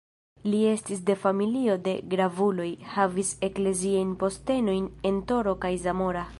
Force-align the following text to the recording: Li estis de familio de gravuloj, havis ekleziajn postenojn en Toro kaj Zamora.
Li 0.51 0.61
estis 0.69 1.03
de 1.09 1.15
familio 1.25 1.75
de 1.89 1.93
gravuloj, 2.15 2.67
havis 2.95 3.35
ekleziajn 3.51 4.19
postenojn 4.25 4.93
en 5.11 5.25
Toro 5.33 5.59
kaj 5.67 5.75
Zamora. 5.89 6.29